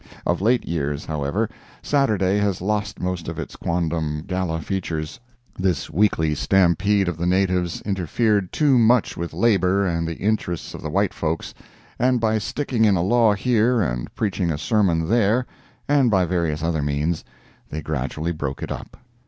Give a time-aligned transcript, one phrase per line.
[0.25, 1.47] Of late years, however,
[1.83, 5.19] Saturday has lost most of its quondam gala features.
[5.59, 10.81] This weekly stampede of the natives interfered too much with labor and the interests of
[10.81, 11.53] the white folks,
[11.99, 15.45] and by sticking in a law here, and preaching a sermon there,
[15.87, 17.23] and by various other means,
[17.69, 18.97] they gradually broke it up.